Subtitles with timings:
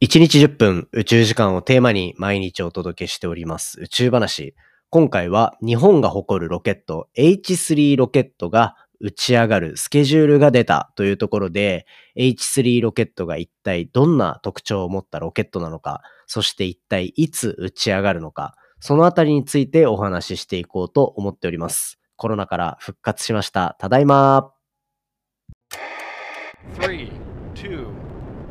[0.00, 4.54] 1日10分宇宙時間をテーマに毎日お届けしております宇宙話。
[4.90, 11.84] 今回は日本が誇るロケット H3 ロケットが打ち上がるスケジュールが出たというところで
[12.16, 21.98] H3 ロケットが一体どんな特徴を持ったロケットなのか、そして一体いつ打ち上がるのか、そのあたりについてお話ししていこうと思っております。
[22.14, 23.76] コロナから復活しました。
[23.80, 24.52] ただいま。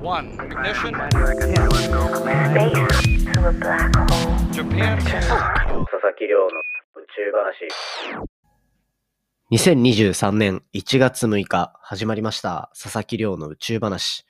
[0.07, 0.93] 2 one, ignition.
[4.53, 6.47] Japan 佐々木亮の
[6.95, 7.67] 宇宙話。
[9.51, 14.25] 2023年1月6日始まりました佐々木亮の宇宙話。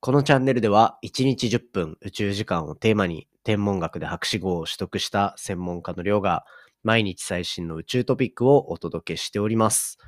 [0.00, 6.46] このチャンネルでは1日10分宇宙時間をテーマに天文学で博士号を取得した専門家の亮が
[6.82, 9.98] 毎日最新の宇宙トピックをお届けしております。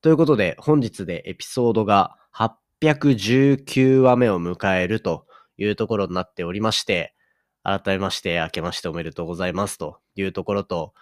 [0.00, 2.16] ということで本日でエピソードが
[2.82, 5.26] 819話目を迎えると
[5.58, 7.14] いうところになっておりまして、
[7.62, 10.94] 改めまして明けましておめでとうございますというところと、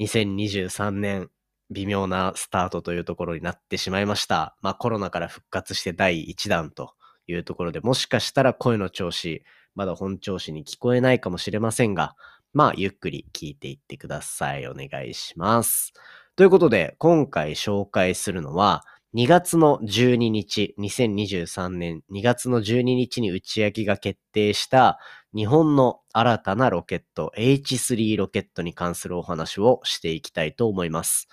[0.00, 1.30] 2023年
[1.70, 4.56] 微妙なスタートというところになってしまいました。
[4.62, 6.94] まあコロナから復活して第1弾と
[7.26, 9.42] いうところで、もしかしたら声の調子、
[9.74, 12.14] まだ本調子に聞こえないかもしれませんが、
[12.54, 14.66] まあゆっくり聞いていってください。
[14.66, 15.92] お願いします。
[16.36, 18.84] ということで、今回紹介するのは、
[19.16, 24.98] 2月の12日、2023年2月の12日に打ち上げが決定した
[25.34, 31.28] 日本の新たなロケット H3 ロケットに関するお話をしていきたいと思います。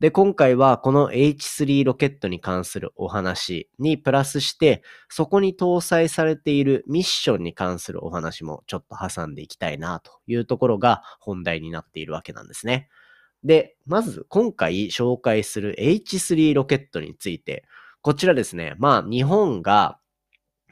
[0.00, 12.88] で、今回はこの H3 ロケットに関するお話にプラスして、そこに搭載されているミッションに関するお話もちょっと挟んでいきたいなというところが本題になっているわけなんですね。
[13.44, 17.64] で、まず今回紹介する H3 ロケットについて、
[18.02, 19.98] こちらですね、まあ日本が、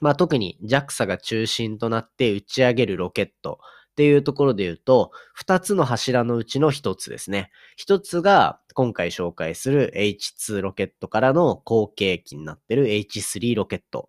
[0.00, 3.58] まあ特に JAXA が中心となって打ち上げるロケット
[3.92, 7.50] っていうところで言うと、二つの柱のうちの一つですね。
[7.76, 14.08] 一つが今回紹介する H2 ロケットからの後継機になってる H3 ロケット。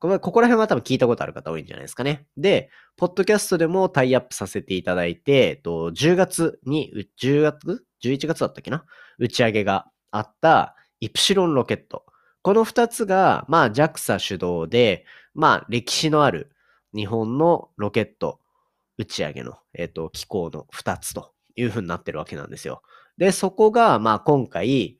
[0.00, 2.26] ここら辺は多分聞いたことある方多いんじゃないですかね。
[2.36, 8.84] で、ポッドキャストでもタイアップさせていただいて、と10月に、10月 ?11 月だったっけな？
[9.18, 12.04] 打ち上げがあったイプシロンロケット。
[12.42, 15.04] この2つが、まあ JAXA 主導で、
[15.34, 16.52] まあ歴史のある
[16.94, 18.40] 日本のロケット
[18.98, 22.82] 打ち上げの、えっ、と、機構の2つという風になってるわけなんですよ。
[23.16, 24.98] で、そこが、まあ今回、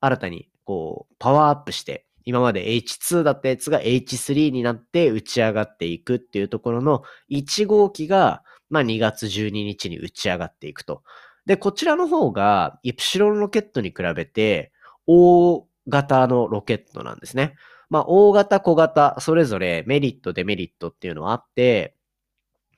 [0.00, 11.02] 新たにこう、パワーアップして、今まで H2 だったやつが H3 になって打ち上がっていくっていうところの1号機が、まあ、2月12日に打ち上がっていくと。
[11.44, 14.70] で、こちらの方がイプシロンロケットに比べて
[15.08, 17.56] 大型のロケットなんですね。
[17.88, 21.96] まあ、大型、小型、それぞれメリット、デメリットっていうのはあって、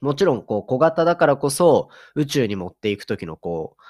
[0.01, 3.83] もちろん、こう、小型だからこそ、宇宙に持っていくときの、こう、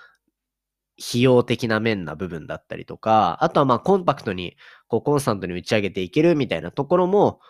[1.01, 4.57] 費用的な面な部分だったりとか、あとはまあコンパクトに
[4.89, 7.41] こうコンスタントに打ち上げていけるみたいなところも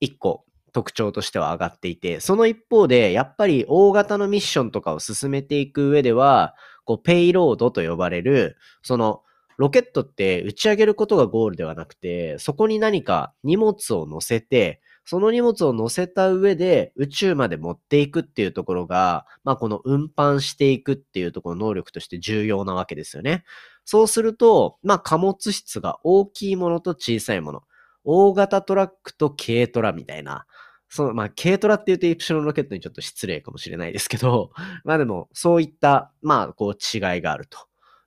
[0.00, 6.54] 一個特徴としては上がっていて、その一方でやっぱり大型のミッションとかを進めていく上では、
[6.84, 9.22] こうペイロードと呼ばれる、その
[9.56, 23.44] ロケットって打ち上げることがゴールではなくて、そこに何か荷物を乗せて、その荷物を乗せた上で宇宙まで持っていくっていうところが、まあこの運搬していくっていうところの能力として重要なわけですよね。
[23.84, 27.62] そうすると、まあ貨物質が大きいものと小さいもの。
[28.04, 30.46] 大型トラックと軽トラみたいな。
[30.90, 34.50] その、まあ、軽トラって言うとイプシロンロケットにちょっと失礼かもしれないですけど、
[34.84, 37.58] まあでも、そういった、まあ、こう違いがあると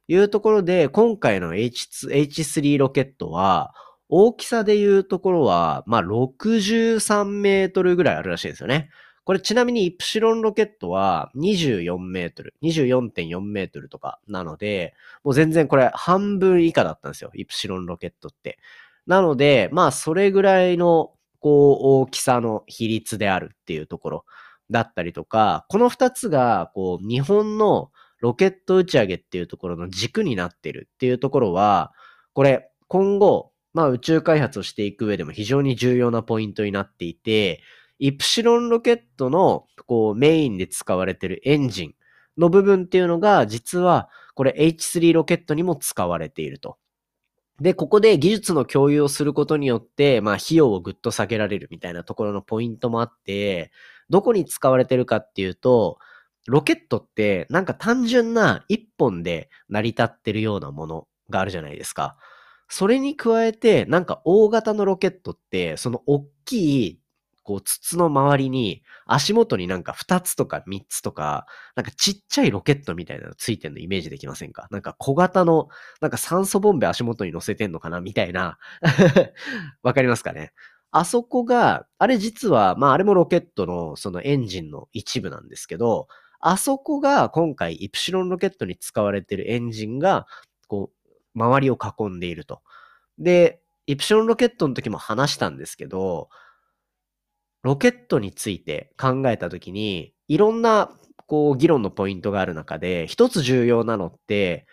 [0.10, 3.74] いうところで、今回の H2、H3 ロケットは、
[4.10, 8.90] 大きさで言うところは、まあ、63メートルぐらいあるらしいですよね。
[9.26, 14.94] これちなみにイプシロンロケットは24メートル、24.4メートルとかなので、
[15.24, 17.32] もう全然これ半分以下だったんですよ。
[17.34, 18.60] イプシロンロケットって。
[19.08, 24.26] なので、まあそれぐらいのこう大きさの比率であるっていうところ
[24.70, 31.94] だったりとか、この二つがこう日本のロケット打ち上げっていうところの軸になってるっていうところは、
[32.34, 37.62] これ今後まあ宇宙開発をしていく上でも非常に重要なポイントになっていて、
[38.00, 41.96] イプシロンロケットのこうメインで使われているエンジン
[42.38, 46.78] の部分っていうのが実はこれ H3 ロケットにも使われていると。
[47.62, 53.72] で、ここで技術の共有をすることによって、まあ費用をぐっと下げられるみたいなところのポイントもあって、
[54.10, 56.00] どこに使われてるかっていうと、
[56.48, 62.18] ロケットってなんか単純な一本で成り立ってるようなものがあるじゃないですか。
[62.76, 67.00] それに加えて、なんか大型のロケットって、その大きい、
[67.44, 74.68] こう筒の周りに足元になんか2つとか3つとか、なんかちっちゃいロケットみたいなのついてんのイメージできませんか？
[74.72, 75.68] なんか小型の、
[76.02, 78.02] なんか酸素ボンベ足元に乗せてんのかな？
[78.02, 78.58] みたいな。
[79.84, 80.52] わかりますかね？
[80.92, 86.08] あそこが、あれ実は、まああれもロケットのそのエンジンの一部なんですけど、
[86.40, 90.26] あそこが今回イプシロンロケットに使われてるエンジンが、
[90.68, 91.03] こう、
[91.36, 92.62] 周りを囲んでいると。
[93.18, 96.30] で、イプシロンロケットの時も話したんですけど、
[97.64, 100.92] ロケットについて考えたときに、いろんな、
[101.28, 104.68] こう、議論のポイントがある中で、一つ重要なのって、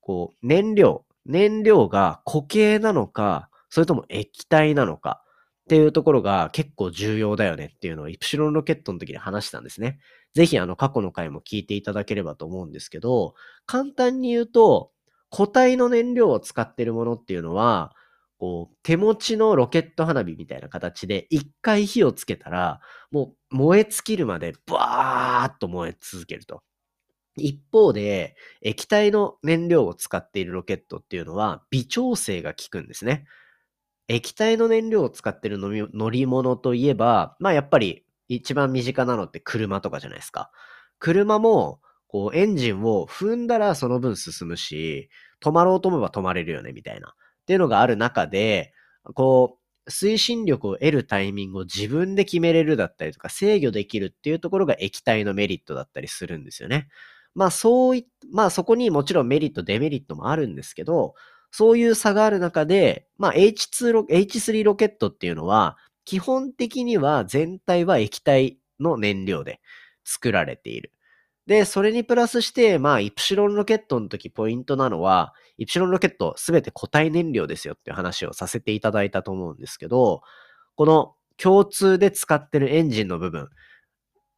[0.00, 1.04] こう、燃料。
[1.26, 5.22] 燃料が固形なのか、それとも液体なのか
[5.64, 9.98] っていうところが結構重要だよねっていうのをイプシロンロケットの時に話したんですね。
[10.34, 13.34] ぜひあの過去の回も聞いていただければと思うんですけど、
[13.66, 14.90] 簡単に言うと、
[15.30, 17.94] 固体の燃料を使ってるものっていうのは、
[18.38, 22.80] こう、手持ちのロケット花火みたいな形で、一回火をつけたら、
[23.10, 26.62] もう燃え尽きるまでバーッと燃え続けると。
[27.36, 33.26] 一方で、液体の燃料を使っているロケットっていうのは、微調整が効くんですね。
[34.08, 40.50] 液体の燃料を使っている乗り物といえば、まあやっぱり一番身近なのって車とかじゃないですか。
[40.98, 45.10] 車も、こうエンジンを踏んだらその分進むし、
[45.42, 47.10] 止まろうと思えば止まれるよね、みたいな。
[47.10, 48.72] っていうのがある中で、
[49.14, 56.88] こう、推進力を得るタイミングを自分で決めれるだったりとか制御できるっていうところが液体のメリットだったりするんですよね。
[57.34, 61.14] まあそうい、まあそこにもちろんメリット、デメリットもあるんですけど、
[61.50, 69.60] そういう差がある中で、まあ H2 ロ、H3 ロケットっていうのは、基本的には全体は液体の燃料で
[70.04, 70.92] 作られている。
[71.48, 80.20] で、それにプラスして、まあ、イプシロンロケットの時ポイントなのは、イプシロンロケットすべて固体燃料ですよっていう話をさせていただいたと思うんですけど、
[80.76, 83.48] この共通で使ってるエンジンの部分、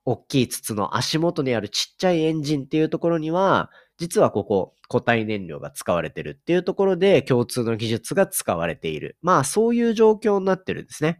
[0.04, 9.16] 大きい筒の足元にあるちっちゃいエンジンっていうところには、実はここ固体燃料が使われてるっていうところで共通の技術が使われている。
[9.20, 11.18] まあそういう状況になってるんですね。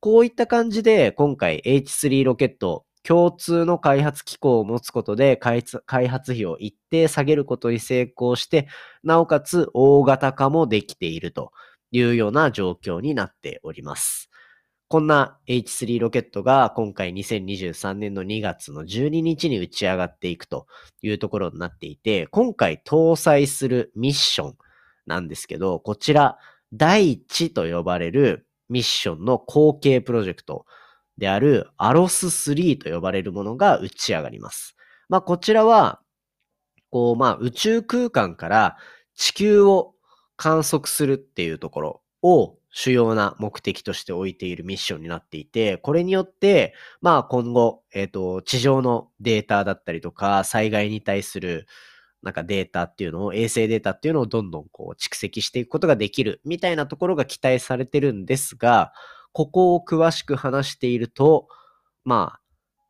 [0.00, 8.66] こういった感じで今回 H3 ロケット共通の開発機構を持つことで開発費を一定下げることに成功して、
[9.04, 11.52] なおかつ大型化もできていると
[11.92, 14.28] いうような状況になっております。
[14.88, 20.66] こんな H3 ロケットが今回2023年の2月の12日に打ち上がっていくと
[21.00, 24.56] いうところになっていて、今回搭載するミッション
[25.06, 26.38] なんですけど、こちら、
[26.72, 30.66] 第一と呼ばれるミッションの後継プロジェクト
[31.18, 34.76] であるアロス3と呼ばれるものが打ち上がります。
[35.08, 36.00] まあ、こちらは、
[36.90, 38.76] こう、まあ、宇宙空間から
[39.14, 39.94] 地球を
[40.36, 51.66] 観測するっていうところを主要な目的として置いているミッションになっていて、これによって、まあ今後、えっ、ー、と、地上のデータだったりとか、災害に対する
[52.22, 58.92] なんかデータっていうのを、衛星データっていうのをどんどんこう蓄積していくことができるみたいなところが期待されてるんですが、
[59.36, 61.46] ここを詳しく話していると、
[62.06, 62.38] ま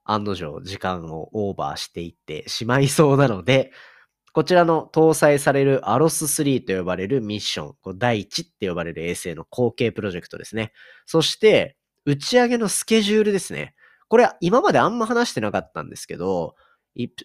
[0.05, 3.73] あ、案の定時間をオーバーしていってしまいそうなので、
[4.33, 10.71] こちらの搭載されるアロス3と呼ばれるミッション、こ第1って呼ばれる衛星の後継プロジェクトですね。
[11.05, 13.75] そして、打ち上げのスケジュールですね。
[14.07, 16.55] これ今まであんま話してなかったんですけど、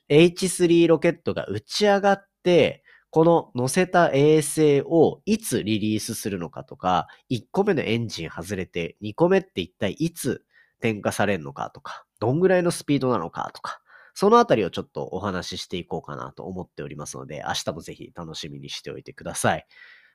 [0.10, 2.81] H3 ロケットが打ち上がって、
[3.12, 10.46] この乗せた衛星をいつリリースするのかとか、1個目のエンジン外れて、2個目って一体いつ
[10.80, 13.82] 点火されるのかとか、どんぐらいのスピードなのかとか、
[14.14, 19.66] そのあたりをちょっとお話ししていこうかなと思っておりますので、明日もぜひ楽しみにしておいてください。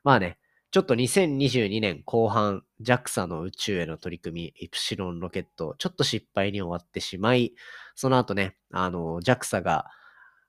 [0.03, 0.39] まあね、
[0.71, 7.53] ちょっと2022年後半、JAXA の宇宙への取り組み、イプシロンロケット、ちょっと失敗に終わってしまい、
[7.95, 9.87] その後ね、あの、JAXA が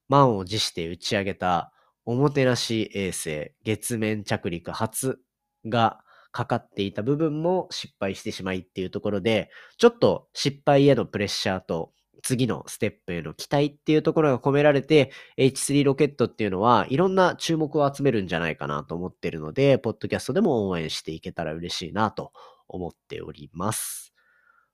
[0.07, 1.73] 満を持して打ち上げた
[2.07, 5.19] おもてなし衛星、月面着陸初
[5.65, 5.99] が
[6.31, 11.91] かかっていた部分も失敗してしまいっていうところで、ちょっと失敗へのプレッシャーと
[12.23, 22.31] 次のステップへの期待っていうところが込められて、H3 ロケットっていうのはいろんな注目を集めるんじゃないかなと思ってるので、ポッドキャストでも応援していけたら嬉しいなと
[22.69, 24.13] 思っております。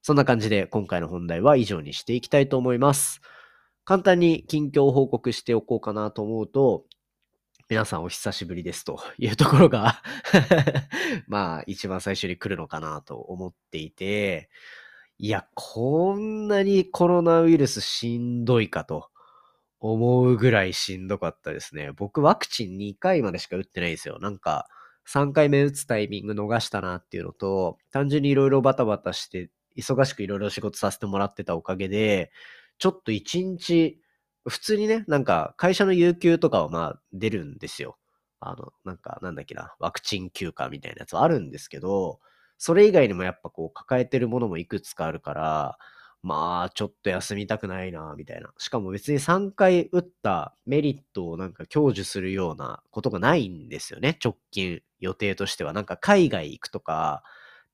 [0.02, 3.20] そんな感じで今回の本題は以上にしていきたいと思います。
[3.84, 6.84] 簡単に近況を報告しておこうかなと思うと、
[7.70, 10.02] 皆さんお久しぶりですというところが
[11.26, 14.50] まあ一番最初に来るのかなと思っていて、
[15.18, 19.08] いや、こんなにコロナウイルスしんどいかと
[19.80, 21.92] 思うぐらいしんどかったですね。
[21.92, 24.18] 僕ワクチン2回までしか打ってないですよ。
[24.20, 24.68] なんか
[25.08, 32.30] 3回目打つタイミング逃したなっていうのと、単純にいろいろバタバタして忙しくいろいろ仕事させてもらってたおかげで、
[32.78, 34.00] ちょっと一日、
[34.46, 37.96] 普通にね、なんか会社の有給とかはまあ出るんですよ。
[38.40, 42.20] あの、なんか、なんだっけな、ワクチン休暇みたいなやつはあるんですけど、
[42.58, 45.78] それ以外にもやっぱこう抱えてるものもいくつかあるから、
[46.22, 48.50] まあ、ちょっと休みたくないな、みたいな。
[48.58, 54.18] しかも別に3回打ったメリットをなんか享受するようなことがないんですよね。
[54.22, 55.72] 直近予定としては。
[55.74, 57.22] なんか海外行くとか、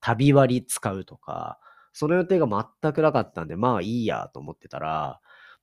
[0.00, 1.58] 旅割使うとか、
[1.92, 2.46] その予定が
[2.82, 5.20] 全くなかったんで、まあいいやと思ってたら、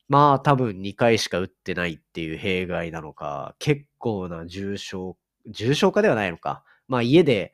[0.10, 6.64] まあ多分2回しか打ってないっていう弊害なのか、結構な重症、重症化ではないのか。
[6.88, 7.54] まあ家で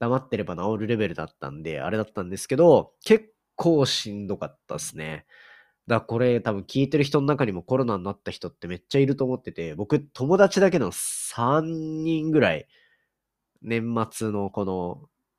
[0.00, 5.26] 黙ってれば治るレベルだったんで、あれだったんですけど、結構しんどかったっすね。
[5.86, 11.60] だからこれ多分聞いてる人の中にもコロナになった人ってめっちゃいると思ってて、僕友達だけの3
[12.02, 12.66] 人ぐらい、
[13.62, 14.64] 年末のこ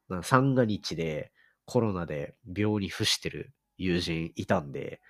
[0.10, 1.32] の三が日で
[1.66, 5.02] コロナで病に伏してる友人いたんで、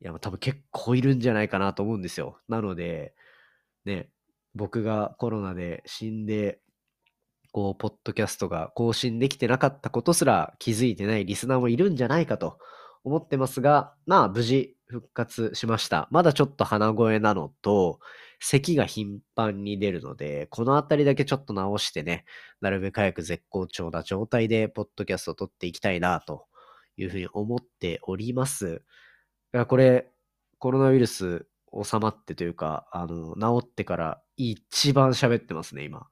[0.00, 2.38] いや多分結構いるんじゃないかなと思うんですよ。
[2.48, 3.14] なので、
[3.84, 4.10] ね、
[4.54, 6.60] 僕がコロナで死んで
[7.54, 12.58] こう、ポッドキャストが更新できてなかったことすら気づいてないリスナーもいるんじゃないかと
[13.04, 16.08] 思ってますが、まあ、無事復活しました。
[16.10, 18.00] まだちょっと鼻声なのと、
[18.40, 22.24] 咳が頻繁に出るので、このあたりだけちょっと直してね、
[22.60, 26.46] なるべく早く絶好調な状態で、ポッドキャストを撮っていきたいな、と
[26.96, 28.82] いうふうに思っております。
[29.54, 30.10] いや、これ、
[30.58, 31.46] コロナウイルス
[31.84, 36.00] 収まってというか、あの、治ってから一番喋ってますね、今。
[36.00, 36.06] だ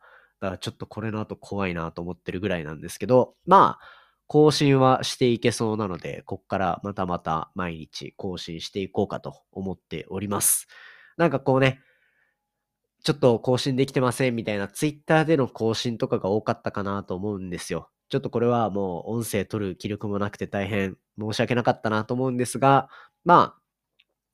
[0.46, 3.84] からちょっとこれの後怖いなと思ってるぐらいなんですけど、まあ、
[4.28, 10.68] 更新はしていけそうなので、こっからまたまた毎日更新していこうかと思っております。
[11.16, 11.80] なんかこうね、
[13.02, 17.90] ちょっと更新できてませんみたいなツイッターでの更新とかが多かったかなと思うんですよ。
[18.08, 22.88] ちょっとこれはもう音声取る気力もなくて大変申し訳なかったなと思うんですが、
[23.24, 23.62] まあ、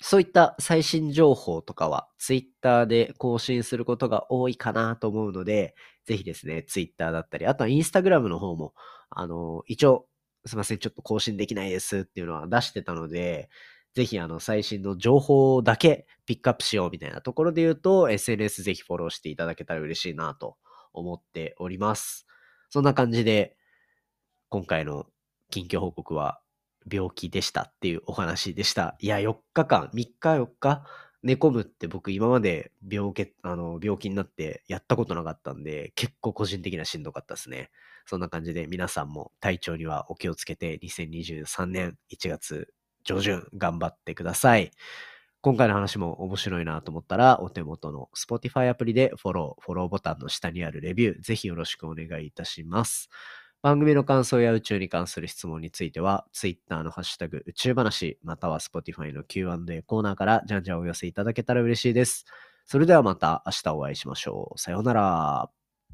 [0.00, 5.74] そういった最新情報とかは Twitter で更新することが多いかなと思うので、
[6.06, 8.74] ぜひですね、Twitter だったり、あとは Instagram の方も、
[9.10, 10.06] あの、一応、
[10.46, 13.50] すいません、ちょっと更新できないですっていうのは出してたので、
[13.94, 20.56] ぜひあの最新の情報だけピックアップしようみたいなところで言うと、SNS ぜひフォローしていただけたら嬉しいなと
[20.92, 22.26] 思っております。
[22.70, 23.56] そんな感じで、
[24.50, 25.06] 今回の
[25.50, 26.40] 近況報告は
[26.90, 28.96] 病気でしたっていうお話でした。
[29.00, 30.84] いや、4日間、3日4日
[31.22, 37.70] 寝込むって僕今まで病気、あの、病気になってやったことなかったんで、結構個人的にはしんどかったですね。
[38.06, 42.72] そんな感じで皆さんも体調にはお気をつけて2023年1月
[43.04, 44.70] 上旬頑張ってください。
[45.40, 53.08] 今回の話も面白いなと思ったら、お手元の Spotify アプリでフォロー、フォローボタンの下にあるレビュー、ぜひよろしくお願いいたします。
[53.62, 62.24] 番組の感想や宇宙に関する質問については、Twitter のハッシュタグ宇宙話、または Spotify の Q&A コーナーからじゃんじゃんお寄せいただけたら嬉しいです。
[62.66, 64.58] それではまた明日お会いしましょう。
[64.60, 65.57] さようなら。